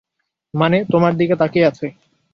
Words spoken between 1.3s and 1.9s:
তাকিয়ে আছে।